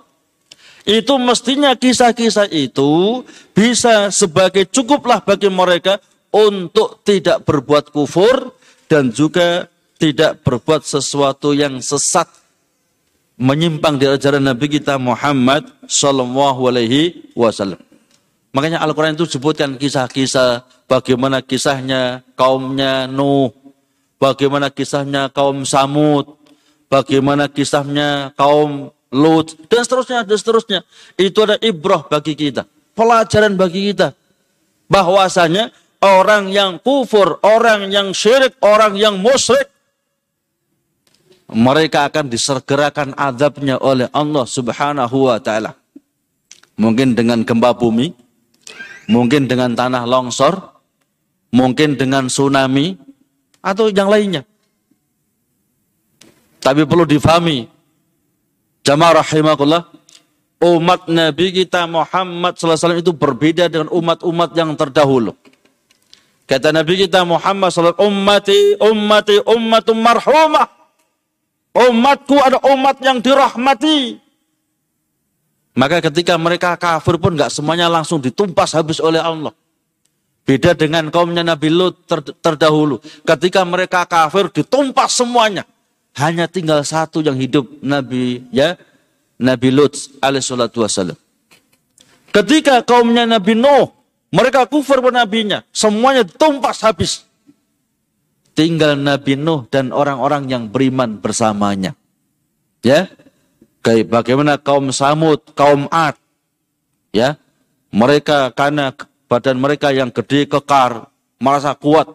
[0.83, 3.23] Itu mestinya kisah-kisah itu
[3.55, 8.51] bisa sebagai cukuplah bagi mereka untuk tidak berbuat kufur
[8.91, 12.27] dan juga tidak berbuat sesuatu yang sesat
[13.37, 17.81] menyimpang di ajaran Nabi kita Muhammad Sallallahu Alaihi Wasallam.
[18.53, 23.49] Makanya Al-Quran itu sebutkan kisah-kisah bagaimana kisahnya kaumnya Nuh,
[24.21, 26.37] bagaimana kisahnya kaum Samud,
[26.85, 30.79] bagaimana kisahnya kaum Lut, dan seterusnya, dan seterusnya.
[31.17, 32.65] Itu ada ibrah bagi kita,
[32.97, 34.13] pelajaran bagi kita.
[34.89, 35.69] Bahwasanya
[36.01, 39.72] orang yang kufur, orang yang syirik, orang yang musyrik,
[41.53, 45.77] mereka akan disergerakan azabnya oleh Allah Subhanahu wa taala.
[46.75, 48.09] Mungkin dengan gempa bumi,
[49.07, 50.57] mungkin dengan tanah longsor,
[51.53, 52.97] mungkin dengan tsunami
[53.61, 54.41] atau yang lainnya.
[56.57, 57.69] Tapi perlu difahami,
[58.81, 59.83] jamaah rahimakumullah,
[60.63, 65.35] umat Nabi kita Muhammad SAW itu berbeda dengan umat-umat yang terdahulu.
[66.43, 70.82] Kata Nabi kita Muhammad SAW, ummati, ummati, ummatum marhumah.
[71.73, 74.21] Umatku ada umat yang dirahmati.
[75.73, 79.49] Maka ketika mereka kafir pun nggak semuanya langsung ditumpas habis oleh Allah.
[80.45, 83.01] Beda dengan kaumnya Nabi Lut ter, terdahulu.
[83.25, 85.65] Ketika mereka kafir ditumpas semuanya.
[86.13, 88.77] Hanya tinggal satu yang hidup Nabi ya
[89.41, 91.17] Nabi Lut alaihissalatu wassalam.
[92.29, 93.89] Ketika kaumnya Nabi Nuh
[94.29, 97.25] mereka kufur nabinya, semuanya ditumpas habis
[98.53, 101.97] tinggal Nabi Nuh dan orang-orang yang beriman bersamanya.
[102.85, 103.09] Ya.
[103.83, 106.15] Kayak bagaimana kaum Samud, kaum Ad.
[107.11, 107.35] Ya.
[107.93, 108.95] Mereka karena
[109.27, 112.09] badan mereka yang gede kekar, merasa kuat.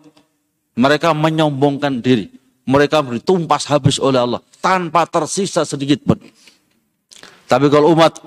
[0.79, 2.31] Mereka menyombongkan diri.
[2.68, 6.20] Mereka ditumpas habis oleh Allah tanpa tersisa sedikit pun.
[7.48, 8.20] Tapi kalau umat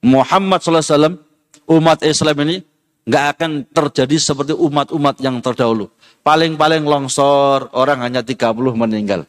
[0.00, 1.18] Muhammad SAW,
[1.66, 2.56] umat Islam ini
[3.04, 5.90] nggak akan terjadi seperti umat-umat yang terdahulu.
[6.20, 9.24] Paling-paling longsor, orang hanya 30 meninggal.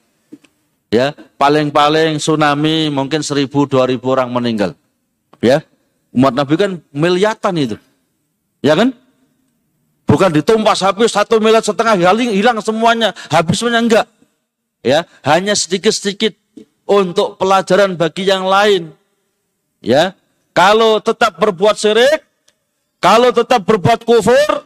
[0.92, 4.76] Ya, paling-paling tsunami mungkin 1000 2000 orang meninggal.
[5.40, 5.64] Ya.
[6.12, 7.78] Umat Nabi kan miliatan itu.
[8.60, 8.92] Ya kan?
[10.04, 14.08] Bukan ditumpas habis satu miliar setengah hilang, hilang semuanya, habis semuanya enggak.
[14.84, 16.36] Ya, hanya sedikit-sedikit
[16.84, 18.92] untuk pelajaran bagi yang lain.
[19.80, 20.12] Ya,
[20.52, 22.28] kalau tetap berbuat syirik,
[23.00, 24.61] kalau tetap berbuat kufur,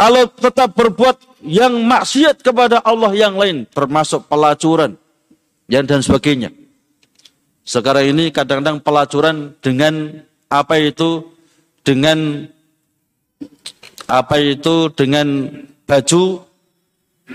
[0.00, 4.96] kalau tetap berbuat yang maksiat kepada Allah yang lain, termasuk pelacuran
[5.68, 6.56] dan dan sebagainya.
[7.68, 11.28] Sekarang ini kadang-kadang pelacuran dengan apa itu
[11.84, 12.48] dengan
[14.08, 15.52] apa itu dengan
[15.84, 16.48] baju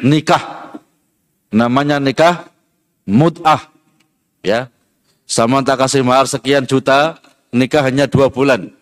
[0.01, 0.73] nikah.
[1.54, 2.49] Namanya nikah
[3.06, 3.62] mut'ah.
[4.41, 4.73] Ya.
[5.30, 7.21] Sama tak kasih mahar sekian juta,
[7.54, 8.73] nikah hanya dua bulan.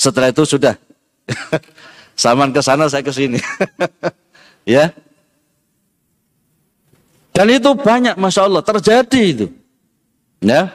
[0.00, 0.80] Setelah itu sudah.
[2.18, 3.38] Saman ke sana, saya ke sini.
[4.66, 4.90] ya.
[7.30, 9.46] Dan itu banyak, masya Allah, terjadi itu.
[10.42, 10.74] Ya.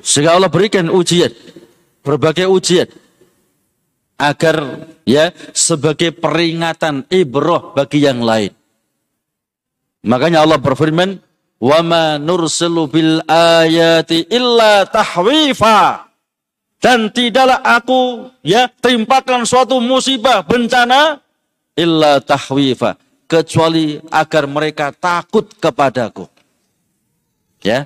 [0.00, 1.28] Sehingga Allah berikan ujian,
[2.00, 2.88] berbagai ujian
[4.16, 8.56] agar ya sebagai peringatan ibroh bagi yang lain.
[10.08, 11.20] Makanya Allah berfirman,
[11.60, 16.08] "Wa ma nursilu bil ayati illa tahwifa."
[16.80, 21.20] Dan tidaklah aku ya timpakan suatu musibah bencana
[21.76, 22.96] illa tahwifa
[23.28, 26.24] kecuali agar mereka takut kepadaku.
[27.60, 27.84] Ya,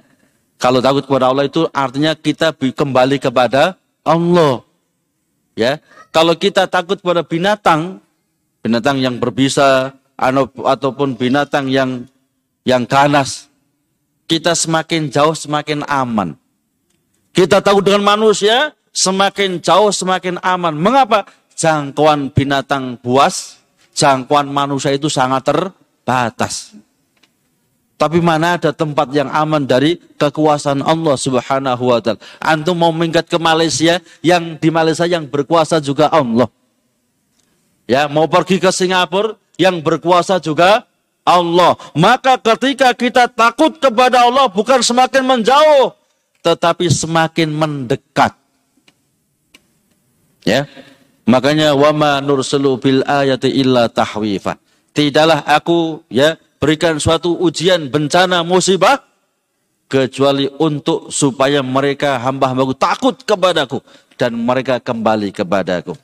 [0.62, 3.74] kalau takut kepada Allah itu artinya kita kembali kepada
[4.06, 4.62] Allah.
[5.58, 5.82] Ya,
[6.14, 7.98] kalau kita takut kepada binatang,
[8.62, 9.90] binatang yang berbisa
[10.62, 12.06] ataupun binatang yang
[12.62, 13.50] yang ganas,
[14.24, 16.37] kita semakin jauh semakin aman.
[17.34, 20.74] Kita takut dengan manusia, semakin jauh semakin aman.
[20.78, 21.26] Mengapa?
[21.54, 23.62] Jangkauan binatang buas,
[23.94, 26.74] jangkauan manusia itu sangat terbatas.
[27.94, 32.18] Tapi mana ada tempat yang aman dari kekuasaan Allah Subhanahu wa taala.
[32.42, 36.50] Antum mau minggat ke Malaysia, yang di Malaysia yang berkuasa juga Allah.
[37.87, 40.90] Ya, mau pergi ke Singapura, yang berkuasa juga
[41.24, 41.74] Allah.
[41.96, 45.96] Maka ketika kita takut kepada Allah bukan semakin menjauh,
[46.44, 48.37] tetapi semakin mendekat.
[50.44, 50.68] Ya.
[51.24, 54.60] Makanya wama nursulu bil ayati illa tahwifa.
[54.92, 59.00] Tidaklah aku ya berikan suatu ujian, bencana, musibah,
[59.88, 63.80] kecuali untuk supaya mereka hamba-hambaku takut kepadaku
[64.20, 65.96] dan mereka kembali kepadaku.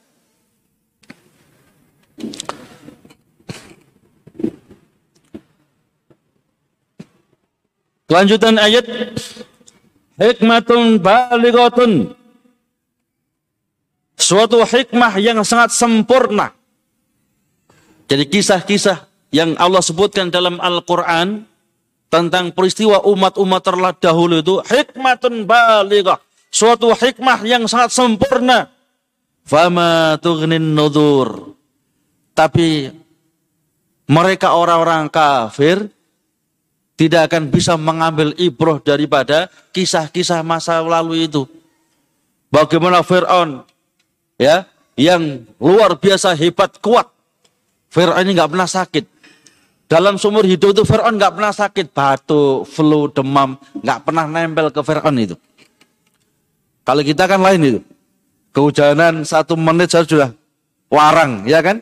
[8.11, 8.91] Kelanjutan ayat
[10.19, 12.11] hikmatun balighatun
[14.19, 16.51] suatu hikmah yang sangat sempurna.
[18.11, 21.47] Jadi kisah-kisah yang Allah sebutkan dalam Al-Quran
[22.11, 26.19] tentang peristiwa umat-umat terdahulu itu hikmatun balighah.
[26.51, 28.75] Suatu hikmah yang sangat sempurna.
[29.47, 31.55] Fama tughnin nudur.
[32.35, 32.91] Tapi
[34.11, 35.87] mereka orang-orang kafir
[37.01, 41.49] tidak akan bisa mengambil ibroh daripada kisah-kisah masa lalu itu.
[42.53, 43.65] Bagaimana Fir'aun
[44.37, 44.69] ya
[45.01, 47.09] yang luar biasa hebat kuat.
[47.89, 49.09] Fir'aun ini nggak pernah sakit.
[49.89, 54.85] Dalam sumur hidup itu Fir'aun nggak pernah sakit, batuk, flu, demam, nggak pernah nempel ke
[54.85, 55.41] Fir'aun itu.
[56.85, 57.81] Kalau kita kan lain itu.
[58.53, 60.31] Kehujanan satu menit saja sudah
[60.93, 61.81] warang, ya kan?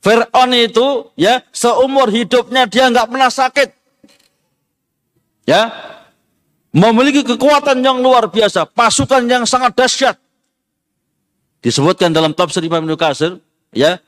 [0.00, 3.76] Fir'aun itu ya seumur hidupnya dia nggak pernah sakit.
[5.46, 5.70] Ya,
[6.74, 10.18] memiliki kekuatan yang luar biasa, pasukan yang sangat dahsyat.
[11.62, 13.38] Disebutkan dalam tafsir Imam Nukasir,
[13.70, 14.02] ya,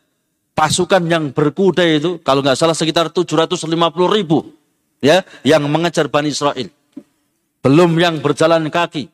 [0.58, 3.70] pasukan yang berkuda itu kalau nggak salah sekitar 750
[4.10, 4.50] ribu
[4.98, 6.66] ya yang mengejar Bani Israel.
[7.62, 9.06] Belum yang berjalan kaki,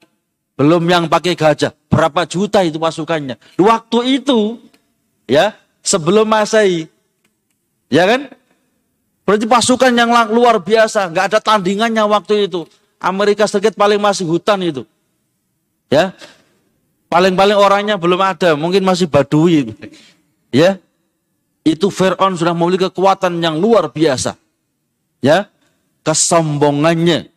[0.56, 1.76] belum yang pakai gajah.
[1.92, 3.36] Berapa juta itu pasukannya?
[3.60, 4.56] Waktu itu
[5.28, 5.52] ya
[5.84, 6.88] sebelum Masehi
[7.92, 8.32] ya kan?
[9.24, 12.68] Berarti pasukan yang luar biasa, nggak ada tandingannya waktu itu.
[13.00, 14.84] Amerika Serikat paling masih hutan itu.
[15.88, 16.12] Ya.
[17.08, 19.70] Paling-paling orangnya belum ada, mungkin masih badui.
[20.50, 20.82] Ya,
[21.62, 24.34] itu Fir'aun sudah memiliki kekuatan yang luar biasa.
[25.22, 25.46] Ya,
[26.02, 27.30] kesombongannya.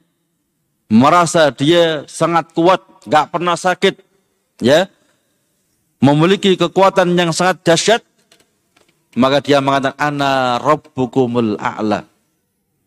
[0.90, 4.02] Merasa dia sangat kuat, gak pernah sakit.
[4.66, 4.90] Ya,
[6.02, 8.02] memiliki kekuatan yang sangat dahsyat.
[9.18, 12.06] Maka dia mengatakan, Ana Rabbukumul A'la.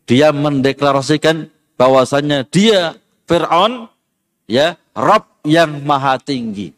[0.07, 2.95] Dia mendeklarasikan bahwasannya dia
[3.27, 3.91] Fir'aun,
[4.47, 6.71] ya, Rabb yang maha tinggi.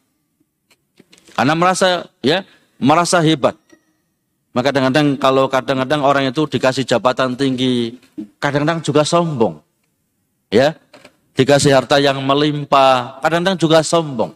[1.36, 2.48] Karena merasa, ya,
[2.80, 3.52] merasa hebat.
[4.56, 7.96] Maka kadang-kadang kalau kadang-kadang orang itu dikasih jabatan tinggi,
[8.36, 9.60] kadang-kadang juga sombong.
[10.52, 10.76] Ya,
[11.36, 14.32] dikasih harta yang melimpah, kadang-kadang juga sombong.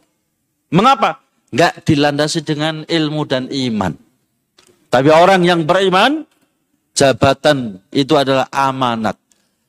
[0.73, 1.21] Mengapa?
[1.53, 4.06] Enggak dilandasi dengan ilmu dan iman.
[4.97, 6.25] Tapi orang yang beriman,
[6.97, 9.21] jabatan itu adalah amanat.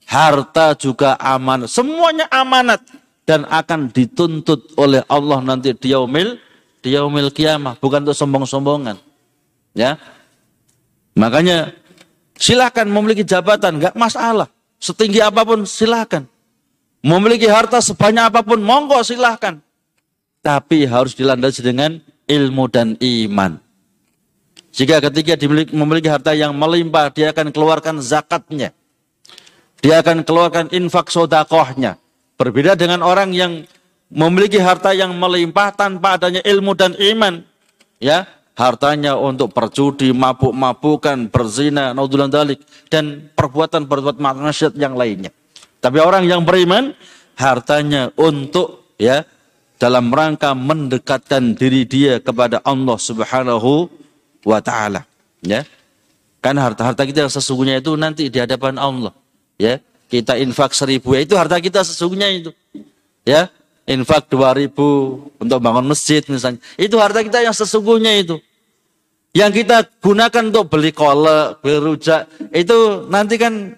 [0.08, 1.68] Harta juga amanat.
[1.68, 2.80] Semuanya amanat.
[3.28, 6.40] Dan akan dituntut oleh Allah nanti di yaumil,
[6.80, 7.76] di yaumil kiamah.
[7.76, 8.96] Bukan untuk sombong-sombongan.
[9.76, 10.00] Ya,
[11.18, 11.76] Makanya
[12.40, 14.48] silahkan memiliki jabatan, nggak masalah.
[14.80, 16.24] Setinggi apa pun silahkan.
[17.04, 19.60] Memiliki harta sebanyak apa pun, monggo silahkan.
[20.40, 23.67] Tapi harus dilandasi dengan ilmu dan iman.
[24.78, 28.78] Jika ketika dimiliki, memiliki harta yang melimpah, dia akan keluarkan zakatnya.
[29.82, 31.98] Dia akan keluarkan infak sodakohnya.
[32.38, 33.66] Berbeda dengan orang yang
[34.14, 37.42] memiliki harta yang melimpah tanpa adanya ilmu dan iman.
[37.98, 42.62] Ya, hartanya untuk perjudi, mabuk-mabukan, berzina, naudzubillah dalik
[42.94, 45.34] dan perbuatan-perbuatan maksiat yang lainnya.
[45.82, 46.94] Tapi orang yang beriman
[47.34, 49.26] hartanya untuk ya
[49.82, 54.06] dalam rangka mendekatkan diri dia kepada Allah Subhanahu
[54.48, 55.04] wa taala,
[55.44, 55.68] ya.
[56.40, 59.12] Kan harta-harta kita yang sesungguhnya itu nanti di hadapan Allah,
[59.60, 59.84] ya.
[60.08, 62.56] Kita infak seribu, ya itu harta kita sesungguhnya itu.
[63.28, 63.52] Ya,
[63.84, 66.64] infak dua ribu untuk bangun masjid misalnya.
[66.80, 68.40] Itu harta kita yang sesungguhnya itu.
[69.36, 73.76] Yang kita gunakan untuk beli kolek, beli rujak, itu nanti kan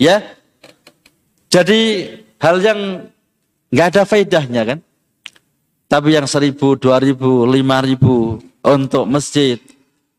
[0.00, 0.24] ya
[1.52, 1.80] jadi
[2.40, 2.80] hal yang
[3.68, 4.78] nggak ada faedahnya kan.
[5.84, 9.60] Tapi yang seribu, dua ribu, lima ribu untuk masjid,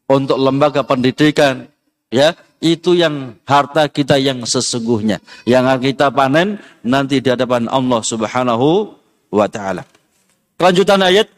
[0.05, 1.65] untuk lembaga pendidikan,
[2.13, 2.37] ya.
[2.65, 5.21] Itu yang harta kita yang sesungguhnya.
[5.45, 8.95] Yang kita panen nanti di hadapan Allah Subhanahu
[9.29, 9.85] wa taala.
[10.57, 11.29] Kelanjutan ayat.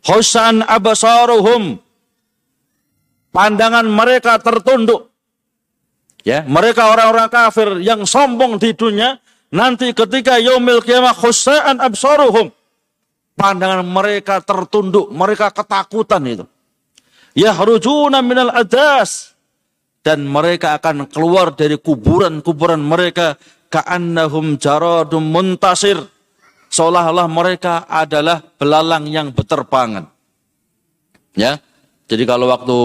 [0.00, 1.76] Husan abasaruhum
[3.30, 5.12] pandangan mereka tertunduk.
[6.24, 9.20] Ya mereka orang-orang kafir yang sombong di dunia
[9.52, 12.52] nanti ketika yaumil kiamah khusaan absaruhum
[13.40, 16.44] pandangan mereka tertunduk mereka ketakutan itu.
[17.32, 19.32] Yahrujuna minal adas.
[20.00, 23.40] Dan mereka akan keluar dari kuburan-kuburan mereka.
[23.72, 25.96] Ka'annahum jaradum muntasir.
[26.68, 30.08] Seolah-olah mereka adalah belalang yang berterbangan.
[31.32, 31.60] Ya
[32.10, 32.78] jadi kalau waktu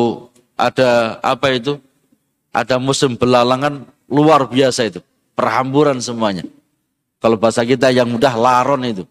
[0.53, 1.81] ada apa itu?
[2.53, 5.01] Ada musim belalangan luar biasa itu.
[5.33, 6.45] Perhamburan semuanya.
[7.19, 9.03] Kalau bahasa kita yang mudah laron itu.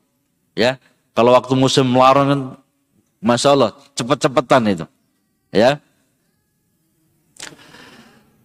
[0.54, 0.78] Ya
[1.14, 2.40] kalau waktu musim laron kan
[3.22, 4.87] masya Allah cepet-cepetan itu
[5.55, 5.81] ya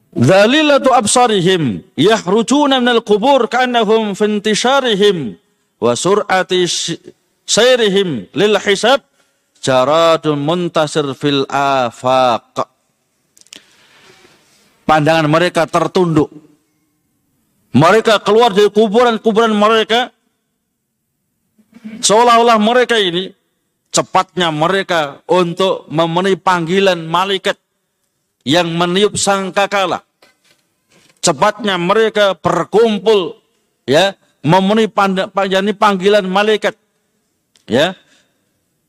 [0.09, 5.37] Dzalilatu absarihim yahrujuna minal qubur ka'annahum fintisharihim
[5.77, 6.65] wa sur'ati
[7.45, 9.05] sayrihim lil hisab
[9.61, 12.65] jaradun muntasir fil afaq.
[14.89, 16.33] Pandangan mereka tertunduk.
[17.69, 20.09] Mereka keluar dari kuburan-kuburan mereka
[21.83, 23.31] seolah-olah mereka ini
[23.89, 27.57] cepatnya mereka untuk memenuhi panggilan malaikat
[28.45, 30.05] yang meniup sangkakala.
[31.19, 33.35] Cepatnya mereka berkumpul
[33.83, 34.87] ya memenuhi
[35.29, 36.77] panjani panggilan malaikat
[37.67, 37.97] ya.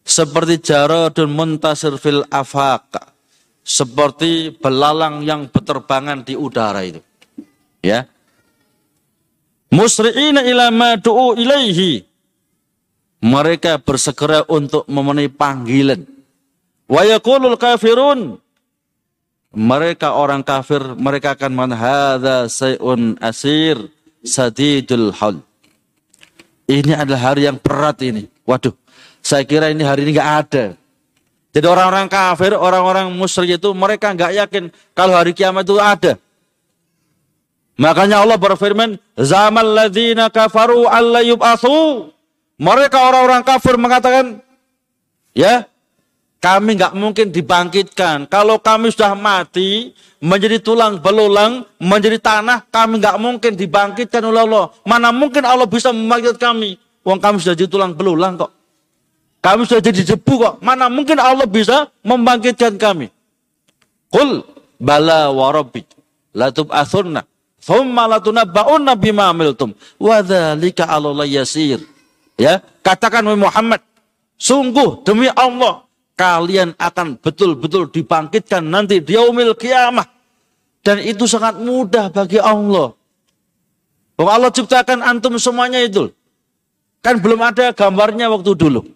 [0.01, 3.15] Seperti jaradun muntasir fil afaq
[3.63, 6.99] seperti belalang yang berterbangan di udara itu
[7.85, 8.07] ya.
[9.71, 12.10] Musri'ina ila ma du'u ilaihi
[13.21, 16.03] mereka bersegera untuk memenuhi panggilan.
[16.89, 18.41] Wa yaqulul kafirun.
[19.51, 23.77] Mereka orang kafir mereka akan manhada sayun asir
[24.23, 25.43] sadidul hal.
[26.71, 28.31] Ini adalah hari yang berat ini.
[28.47, 28.71] Waduh
[29.21, 30.65] saya kira ini hari ini nggak ada.
[31.51, 36.15] Jadi orang-orang kafir orang-orang musyrik itu mereka nggak yakin kalau hari kiamat itu ada.
[37.75, 42.13] Makanya Allah berfirman zaman ladina kafaru alla yub'atsu
[42.61, 44.45] mereka orang-orang kafir mengatakan
[45.33, 45.65] ya
[46.41, 48.29] kami nggak mungkin dibangkitkan.
[48.29, 49.93] Kalau kami sudah mati,
[50.25, 54.73] menjadi tulang belulang, menjadi tanah, kami nggak mungkin dibangkitkan oleh Allah.
[54.89, 56.81] Mana mungkin Allah bisa membangkitkan kami?
[57.05, 58.53] Uang kami sudah jadi tulang belulang kok.
[59.41, 60.55] Kami sudah jadi debu kok.
[60.61, 63.09] Mana mungkin Allah bisa membangkitkan kami?
[64.13, 64.45] Kul
[64.81, 65.85] bala warabbi
[66.37, 67.25] latub asurna.
[67.61, 69.77] Thumma latunabba'unna bima amiltum.
[70.01, 72.00] Wadhalika Allah yasir.
[72.41, 73.85] Ya, katakan Muhammad,
[74.41, 75.85] sungguh demi Allah
[76.17, 80.09] kalian akan betul-betul dibangkitkan nanti di yaumil kiamah.
[80.81, 82.97] Dan itu sangat mudah bagi Allah.
[84.17, 86.09] Bahwa Allah ciptakan antum semuanya itu.
[87.05, 88.89] Kan belum ada gambarnya waktu dulu.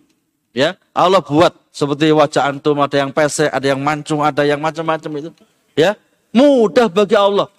[0.57, 5.13] Ya, Allah buat seperti wajah antum ada yang pesek, ada yang mancung, ada yang macam-macam
[5.21, 5.31] itu.
[5.77, 6.01] Ya,
[6.33, 7.53] mudah bagi Allah.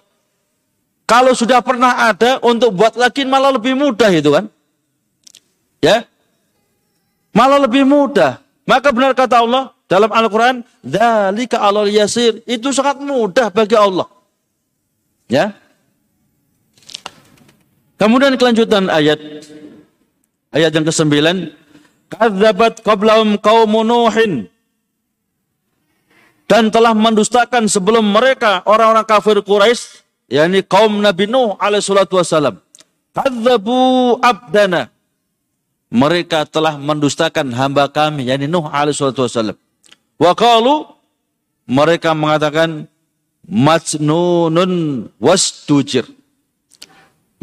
[1.06, 4.50] Kalau sudah pernah ada untuk buat lagi malah lebih mudah itu kan.
[5.84, 6.08] Ya.
[7.36, 8.40] Malah lebih mudah.
[8.66, 12.42] Maka benar kata Allah dalam Al-Quran, Dalika alal yasir.
[12.48, 14.08] Itu sangat mudah bagi Allah.
[15.30, 15.54] Ya.
[17.96, 19.18] Kemudian kelanjutan ayat.
[20.52, 21.12] Ayat yang ke-9.
[22.06, 24.32] Kadzabat qablahum qaumun Nuhin.
[26.46, 32.62] Dan telah mendustakan sebelum mereka orang-orang kafir Quraisy, yakni kaum Nabi Nuh alaihi salatu wasalam.
[33.10, 34.94] Kadzabu abdana
[35.92, 39.56] mereka telah mendustakan hamba kami yakni Nuh alaihi wasallam.
[40.18, 40.86] Wa qalu
[41.66, 42.90] mereka mengatakan
[43.46, 46.06] majnunun wasdujir.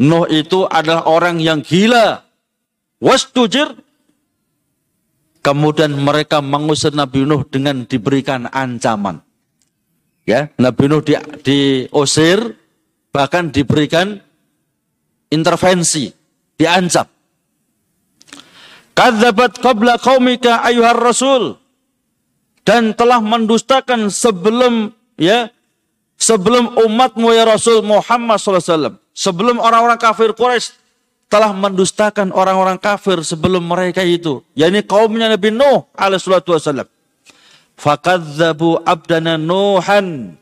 [0.00, 2.24] Nuh itu adalah orang yang gila.
[3.00, 3.80] Wasdujir.
[5.44, 9.20] Kemudian mereka mengusir Nabi Nuh dengan diberikan ancaman.
[10.24, 11.12] Ya, Nabi Nuh di,
[11.44, 12.56] diusir
[13.12, 14.24] bahkan diberikan
[15.28, 16.08] intervensi,
[16.56, 17.04] diancam.
[18.94, 21.58] Kadzabat qabla qaumika ayuhar rasul.
[22.64, 25.52] Dan telah mendustakan sebelum ya
[26.16, 30.72] sebelum umatmu ya Rasul Muhammad SAW sebelum orang-orang kafir Quraisy
[31.28, 34.40] telah mendustakan orang-orang kafir sebelum mereka itu.
[34.56, 36.88] Yakni kaumnya Nabi Nuh alaihissalatu wassalam
[37.76, 40.38] fakadzabu abdana Nuhan.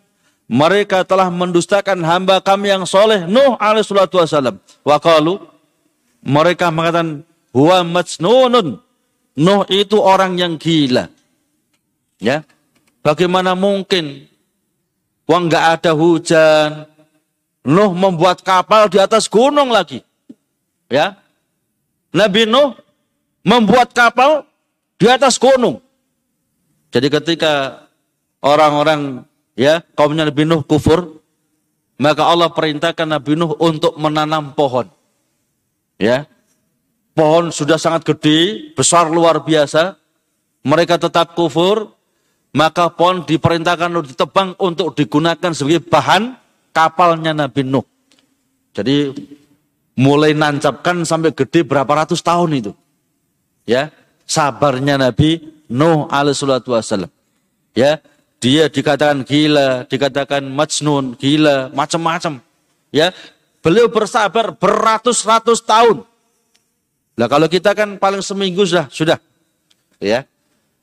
[0.53, 5.41] Mereka telah mendustakan hamba kami yang soleh Nuh alaihissalatu wassalam waqalu
[6.23, 8.81] mereka mengatakan huwa majnunun
[9.33, 11.09] Nuh itu orang yang gila
[12.23, 12.47] Ya,
[13.03, 14.31] bagaimana mungkin
[15.27, 16.87] uang nggak ada hujan,
[17.67, 20.07] Nuh membuat kapal di atas gunung lagi.
[20.87, 21.19] Ya,
[22.15, 22.79] Nabi Nuh
[23.43, 24.47] membuat kapal
[25.03, 25.83] di atas gunung.
[26.95, 27.87] Jadi ketika
[28.39, 29.27] orang-orang
[29.59, 31.19] ya kaumnya Nabi Nuh kufur,
[31.99, 34.87] maka Allah perintahkan Nabi Nuh untuk menanam pohon.
[35.99, 36.31] Ya,
[37.13, 39.97] pohon sudah sangat gede, besar luar biasa.
[40.63, 41.91] Mereka tetap kufur,
[42.55, 46.37] maka pohon diperintahkan untuk ditebang untuk digunakan sebagai bahan
[46.71, 47.85] kapalnya Nabi Nuh.
[48.73, 49.13] Jadi
[49.99, 52.73] mulai nancapkan sampai gede berapa ratus tahun itu.
[53.69, 53.93] Ya,
[54.25, 55.43] sabarnya Nabi
[55.73, 57.11] Nuh alaihissalatu wassalam.
[57.73, 58.01] Ya,
[58.43, 62.43] dia dikatakan gila, dikatakan majnun, gila, macam-macam.
[62.93, 63.15] Ya,
[63.65, 66.05] beliau bersabar beratus-ratus tahun.
[67.17, 69.19] Lah kalau kita kan paling seminggu sudah, sudah.
[70.03, 70.27] Ya,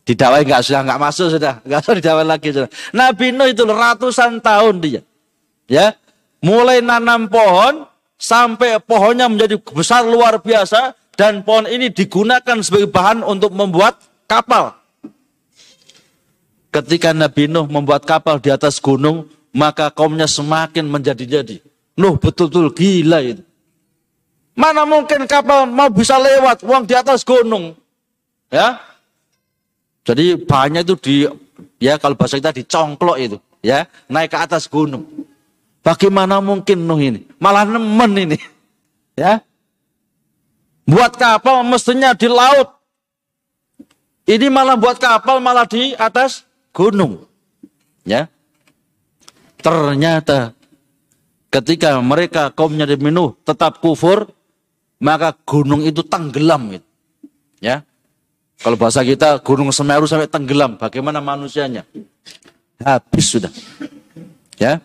[0.10, 2.70] Didakwai nggak sudah nggak masuk sudah, nggak usah didakwai lagi sudah.
[2.98, 5.02] Nabi Nuh itu ratusan tahun dia,
[5.70, 5.94] ya,
[6.42, 7.86] mulai nanam pohon
[8.18, 14.74] sampai pohonnya menjadi besar luar biasa dan pohon ini digunakan sebagai bahan untuk membuat kapal.
[16.74, 21.62] Ketika Nabi Nuh membuat kapal di atas gunung, maka kaumnya semakin menjadi-jadi.
[22.02, 23.46] Nuh betul-betul gila itu.
[24.60, 27.80] Mana mungkin kapal mau bisa lewat uang di atas gunung?
[28.52, 28.82] Ya,
[30.10, 31.16] jadi bahannya itu di
[31.78, 35.06] ya kalau bahasa kita dicongklok itu, ya, naik ke atas gunung.
[35.86, 37.30] Bagaimana mungkin Nuh ini?
[37.38, 38.40] Malah nemen ini.
[39.20, 39.44] Ya.
[40.88, 42.72] Buat kapal mestinya di laut.
[44.24, 47.28] Ini malah buat kapal malah di atas gunung.
[48.08, 48.32] Ya.
[49.60, 50.56] Ternyata
[51.52, 54.32] ketika mereka kaumnya Nabi Nuh tetap kufur,
[55.00, 56.88] maka gunung itu tenggelam gitu.
[57.64, 57.84] Ya.
[58.60, 61.88] Kalau bahasa kita Gunung Semeru sampai tenggelam, bagaimana manusianya?
[62.84, 63.52] Habis sudah.
[64.60, 64.84] Ya.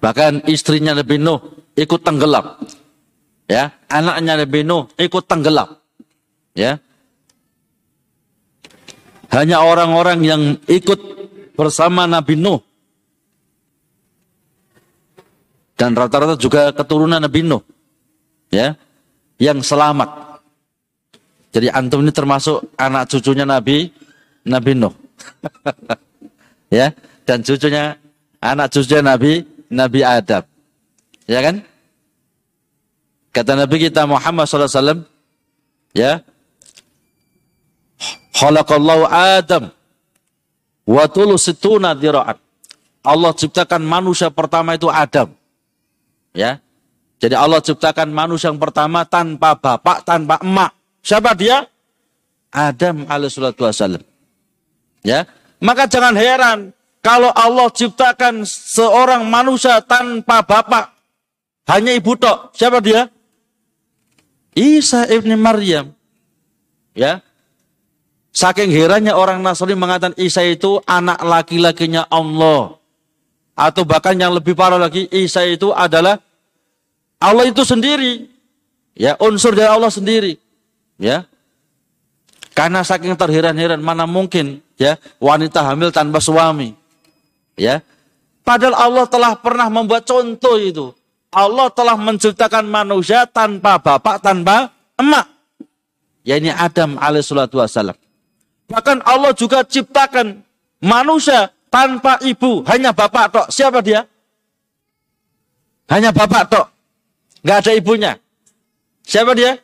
[0.00, 1.40] Bahkan istrinya Nabi Nuh
[1.76, 2.56] ikut tenggelam.
[3.46, 5.76] Ya, anaknya Nabi Nuh ikut tenggelam.
[6.56, 6.80] Ya.
[9.28, 10.96] Hanya orang-orang yang ikut
[11.52, 12.64] bersama Nabi Nuh
[15.76, 17.62] dan rata-rata juga keturunan Nabi Nuh
[18.50, 18.74] ya
[19.36, 20.26] yang selamat
[21.56, 23.88] jadi antum ini termasuk anak cucunya Nabi
[24.44, 24.92] Nabi Nuh.
[26.78, 26.92] ya,
[27.24, 27.96] dan cucunya
[28.44, 29.40] anak cucunya Nabi
[29.72, 30.44] Nabi Adam.
[31.24, 31.64] Ya kan?
[33.32, 35.00] Kata Nabi kita Muhammad SAW,
[35.96, 36.20] ya,
[38.36, 39.72] Khalaqallahu Adam
[40.84, 41.04] wa
[41.40, 41.96] situna.
[43.00, 45.32] Allah ciptakan manusia pertama itu Adam.
[46.36, 46.60] Ya.
[47.16, 50.76] Jadi Allah ciptakan manusia yang pertama tanpa bapak, tanpa emak.
[51.00, 51.64] Siapa dia?
[52.52, 54.04] Adam alaihissalatu wassalam.
[55.00, 55.24] Ya.
[55.56, 60.92] Maka jangan heran kalau Allah ciptakan seorang manusia tanpa bapak.
[61.66, 62.52] Hanya ibu tok.
[62.52, 63.08] Siapa dia?
[64.52, 65.96] Isa ibni Maryam.
[66.92, 67.24] Ya.
[68.36, 72.76] Saking herannya orang Nasrani mengatakan Isa itu anak laki-lakinya Allah.
[73.56, 76.20] Atau bahkan yang lebih parah lagi, Isa itu adalah
[77.16, 78.28] Allah itu sendiri.
[78.92, 80.36] Ya, unsur dari Allah sendiri.
[81.00, 81.24] Ya.
[82.52, 86.76] Karena saking terheran-heran mana mungkin ya wanita hamil tanpa suami.
[87.56, 87.80] Ya.
[88.44, 90.92] Padahal Allah telah pernah membuat contoh itu.
[91.32, 95.26] Allah telah menciptakan manusia tanpa bapak, tanpa emak.
[96.24, 97.96] Ya ini Adam alaihissalatu wassalam.
[98.72, 100.40] Bahkan Allah juga ciptakan
[100.80, 103.46] manusia tanpa ibu, hanya bapak tok.
[103.52, 104.08] Siapa dia?
[105.92, 106.66] Hanya bapak tok.
[107.44, 108.12] Gak ada ibunya.
[109.04, 109.60] Siapa dia?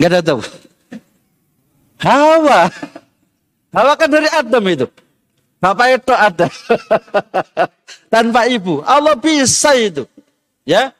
[0.00, 0.40] Gak ada tahu.
[2.00, 2.72] Hawa.
[3.76, 4.86] Hawa kan dari Adam itu.
[5.60, 6.48] Bapak itu ada.
[8.12, 8.80] Tanpa ibu.
[8.88, 10.08] Allah bisa itu.
[10.64, 10.96] Ya.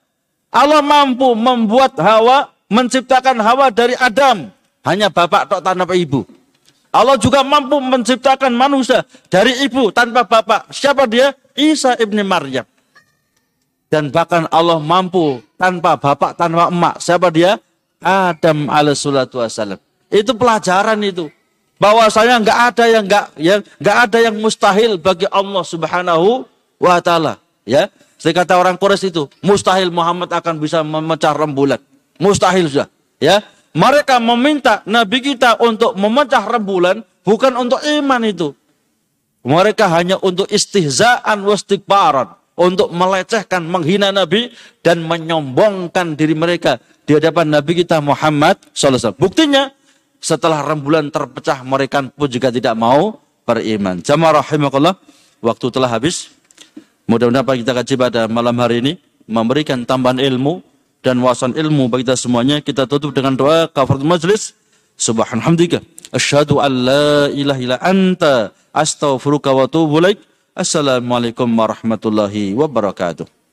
[0.53, 4.53] Allah mampu membuat Hawa, menciptakan Hawa dari Adam.
[4.85, 6.29] Hanya bapak tok tanpa ibu.
[6.95, 10.71] Allah juga mampu menciptakan manusia dari ibu tanpa bapak.
[10.71, 11.35] Siapa dia?
[11.59, 12.63] Isa ibni Maryam.
[13.91, 17.03] Dan bahkan Allah mampu tanpa bapak, tanpa emak.
[17.03, 17.59] Siapa dia?
[17.99, 19.79] Adam alaihissalatu wassalam.
[20.07, 21.27] Itu pelajaran itu.
[21.83, 26.47] Bahwasanya nggak ada yang nggak yang nggak ada yang mustahil bagi Allah Subhanahu
[26.79, 27.43] wa taala.
[27.67, 27.91] Ya.
[28.15, 31.83] Saya kata orang Quraisy itu, mustahil Muhammad akan bisa memecah rembulan.
[32.17, 32.89] Mustahil sudah.
[33.19, 33.43] Ya.
[33.75, 38.55] Mereka meminta Nabi kita untuk memecah rembulan bukan untuk iman itu.
[39.45, 42.39] Mereka hanya untuk istihzaan wastikbaran.
[42.55, 49.11] Untuk melecehkan, menghina Nabi dan menyombongkan diri mereka di hadapan Nabi kita Muhammad SAW.
[49.19, 49.75] Buktinya
[50.23, 53.99] setelah rembulan terpecah mereka pun juga tidak mau beriman.
[53.99, 54.95] Jamaah rahimakallah,
[55.43, 56.31] waktu telah habis.
[57.11, 58.93] Mudah-mudahan kita kaji pada malam hari ini
[59.29, 60.65] memberikan tambahan ilmu
[61.05, 62.65] dan wawasan ilmu bagi kita semuanya.
[62.65, 64.57] Kita tutup dengan doa kafaratul majlis.
[64.97, 65.85] Subhanallah.
[66.15, 70.19] Asyhadu an la ilaha illa anta astaghfiruka wa atubu ilaik.
[70.57, 73.44] Assalamualaikum warahmatullahi wabarakatuh.